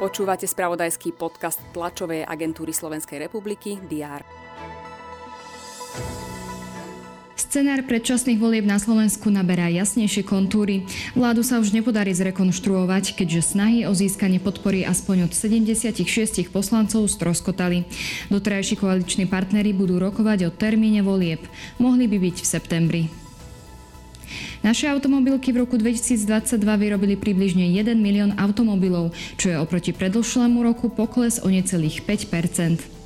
Počúvate 0.00 0.48
spravodajský 0.48 1.12
podcast 1.12 1.60
tlačovej 1.76 2.24
agentúry 2.24 2.72
Slovenskej 2.72 3.20
republiky 3.28 3.76
DR. 3.84 4.24
Scenár 7.50 7.82
predčasných 7.82 8.38
volieb 8.38 8.62
na 8.62 8.78
Slovensku 8.78 9.26
naberá 9.26 9.66
jasnejšie 9.68 10.22
kontúry. 10.22 10.86
Vládu 11.18 11.42
sa 11.42 11.58
už 11.58 11.74
nepodarí 11.74 12.14
zrekonštruovať, 12.14 13.18
keďže 13.18 13.58
snahy 13.58 13.84
o 13.84 13.92
získanie 13.92 14.38
podpory 14.38 14.86
aspoň 14.86 15.26
od 15.26 15.32
76 15.34 15.98
poslancov 16.48 17.10
stroskotali. 17.10 17.90
Doterajší 18.30 18.78
koaliční 18.78 19.26
partnery 19.26 19.74
budú 19.74 19.98
rokovať 19.98 20.46
o 20.46 20.54
termíne 20.54 21.02
volieb. 21.02 21.42
Mohli 21.82 22.06
by 22.06 22.16
byť 22.30 22.36
v 22.38 22.46
septembri. 22.46 23.02
Naše 24.60 24.92
automobilky 24.92 25.56
v 25.56 25.64
roku 25.64 25.80
2022 25.80 26.60
vyrobili 26.60 27.16
približne 27.16 27.64
1 27.72 27.96
milión 27.96 28.36
automobilov, 28.36 29.16
čo 29.40 29.48
je 29.48 29.56
oproti 29.56 29.96
predlšlému 29.96 30.60
roku 30.60 30.92
pokles 30.92 31.40
o 31.40 31.48
necelých 31.48 32.04
5 32.04 33.00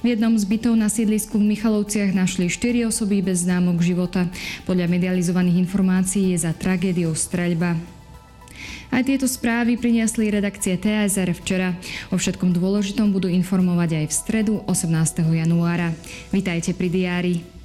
v 0.00 0.16
jednom 0.16 0.32
z 0.32 0.44
bytov 0.48 0.74
na 0.80 0.88
sídlisku 0.88 1.36
v 1.36 1.52
Michalovciach 1.52 2.16
našli 2.16 2.48
4 2.48 2.88
osoby 2.88 3.20
bez 3.20 3.44
známok 3.44 3.84
života. 3.84 4.32
Podľa 4.64 4.88
medializovaných 4.88 5.60
informácií 5.68 6.32
je 6.32 6.48
za 6.48 6.56
tragédiou 6.56 7.12
streľba. 7.12 7.76
Aj 8.90 9.02
tieto 9.06 9.30
správy 9.30 9.78
priniesli 9.78 10.32
redakcie 10.32 10.74
TSR 10.74 11.36
včera. 11.36 11.76
O 12.10 12.18
všetkom 12.18 12.50
dôležitom 12.50 13.12
budú 13.14 13.30
informovať 13.30 14.02
aj 14.02 14.04
v 14.08 14.14
stredu 14.16 14.54
18. 14.66 15.20
januára. 15.22 15.94
Vítajte 16.34 16.74
pri 16.74 16.88
diári. 16.90 17.59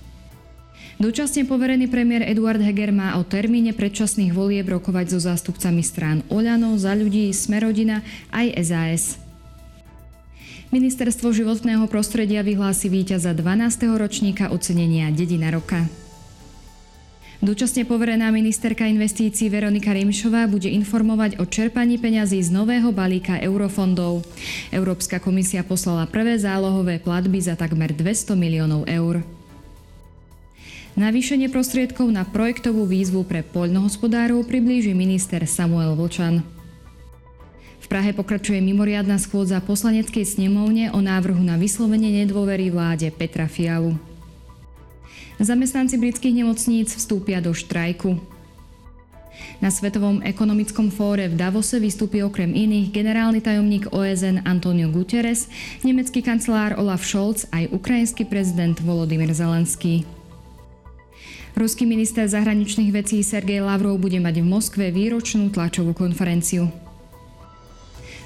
Dočasne 0.95 1.43
poverený 1.43 1.91
premiér 1.91 2.23
Eduard 2.23 2.63
Heger 2.63 2.95
má 2.95 3.19
o 3.19 3.27
termíne 3.27 3.75
predčasných 3.75 4.31
volieb 4.31 4.63
rokovať 4.71 5.11
so 5.11 5.19
zástupcami 5.19 5.83
strán 5.83 6.23
Oľano, 6.31 6.79
Za 6.79 6.95
ľudí, 6.95 7.27
Smerodina 7.35 7.99
aj 8.31 8.47
SAS. 8.63 9.03
Ministerstvo 10.71 11.35
životného 11.35 11.83
prostredia 11.91 12.41
vyhlási 12.47 12.87
víťaza 12.87 13.35
12. 13.35 13.91
ročníka 13.95 14.51
ocenenia 14.55 15.11
Dedina 15.11 15.51
roka. 15.51 15.83
Dočasne 17.43 17.83
poverená 17.83 18.31
ministerka 18.31 18.87
investícií 18.87 19.51
Veronika 19.51 19.91
Rimšová 19.91 20.47
bude 20.47 20.71
informovať 20.71 21.37
o 21.37 21.45
čerpaní 21.45 21.99
peňazí 21.99 22.39
z 22.39 22.49
nového 22.49 22.89
balíka 22.95 23.37
eurofondov. 23.43 24.23
Európska 24.71 25.19
komisia 25.19 25.61
poslala 25.61 26.07
prvé 26.07 26.39
zálohové 26.39 27.03
platby 27.03 27.43
za 27.43 27.59
takmer 27.59 27.91
200 27.91 28.33
miliónov 28.39 28.87
eur. 28.87 29.34
Navýšenie 30.95 31.51
prostriedkov 31.51 32.07
na 32.07 32.23
projektovú 32.23 32.87
výzvu 32.87 33.27
pre 33.27 33.43
poľnohospodárov 33.43 34.47
priblíži 34.47 34.95
minister 34.95 35.43
Samuel 35.43 35.91
Vlčan. 35.91 36.39
V 37.83 37.87
Prahe 37.91 38.15
pokračuje 38.15 38.63
mimoriadna 38.63 39.19
schôdza 39.19 39.59
poslaneckej 39.59 40.23
snemovne 40.23 40.95
o 40.95 41.03
návrhu 41.03 41.43
na 41.43 41.59
vyslovenie 41.59 42.23
nedôvery 42.23 42.71
vláde 42.71 43.11
Petra 43.11 43.51
Fialu. 43.51 43.99
Zamestnanci 45.35 45.99
britských 45.99 46.31
nemocníc 46.31 46.95
vstúpia 46.95 47.43
do 47.43 47.51
štrajku. 47.51 48.15
Na 49.59 49.67
Svetovom 49.67 50.23
ekonomickom 50.23 50.95
fóre 50.95 51.27
v 51.27 51.35
Davose 51.35 51.75
vystúpi 51.75 52.23
okrem 52.23 52.55
iných 52.55 52.95
generálny 52.95 53.43
tajomník 53.43 53.91
OSN 53.91 54.47
Antonio 54.47 54.87
Guterres, 54.87 55.51
nemecký 55.83 56.23
kancelár 56.23 56.79
Olaf 56.79 57.03
Scholz 57.03 57.51
aj 57.51 57.67
ukrajinský 57.75 58.23
prezident 58.23 58.79
Volodymyr 58.79 59.35
Zelenský. 59.35 60.14
Ruský 61.55 61.87
minister 61.87 62.27
zahraničných 62.27 62.91
vecí 62.91 63.23
Sergej 63.23 63.63
Lavrov 63.63 63.95
bude 63.95 64.19
mať 64.19 64.43
v 64.43 64.45
Moskve 64.45 64.91
výročnú 64.91 65.47
tlačovú 65.55 65.95
konferenciu. 65.95 66.67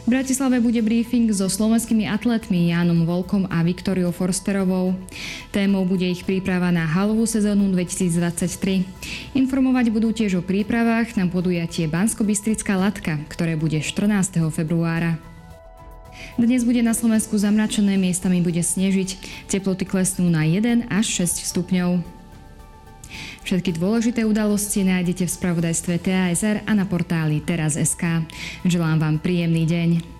V 0.01 0.07
Bratislave 0.09 0.57
bude 0.57 0.81
briefing 0.81 1.29
so 1.29 1.45
slovenskými 1.45 2.09
atletmi 2.09 2.73
Jánom 2.73 3.05
Volkom 3.05 3.45
a 3.53 3.61
Viktoriou 3.61 4.09
Forsterovou. 4.09 4.97
Témou 5.53 5.85
bude 5.85 6.09
ich 6.09 6.25
príprava 6.25 6.73
na 6.73 6.89
halovú 6.89 7.29
sezónu 7.29 7.69
2023. 7.69 9.37
Informovať 9.37 9.93
budú 9.93 10.09
tiež 10.09 10.41
o 10.41 10.43
prípravách 10.43 11.13
na 11.13 11.29
podujatie 11.29 11.85
Bansko-Bystrická 11.85 12.81
latka, 12.81 13.21
ktoré 13.29 13.53
bude 13.53 13.77
14. 13.77 14.41
februára. 14.49 15.21
Dnes 16.41 16.65
bude 16.65 16.81
na 16.81 16.97
Slovensku 16.97 17.37
zamračené, 17.37 17.93
miestami 17.93 18.41
bude 18.41 18.65
snežiť. 18.65 19.21
Teploty 19.45 19.85
klesnú 19.85 20.25
na 20.33 20.49
1 20.49 20.89
až 20.89 21.05
6 21.29 21.45
stupňov. 21.45 22.18
Všetky 23.47 23.79
dôležité 23.79 24.27
udalosti 24.27 24.85
nájdete 24.85 25.25
v 25.25 25.35
spravodajstve 25.39 25.93
TASR 26.03 26.67
a 26.67 26.71
na 26.77 26.85
portáli 26.85 27.41
teraz.sk. 27.41 28.27
Želám 28.67 28.97
vám 29.01 29.15
príjemný 29.17 29.65
deň. 29.65 30.18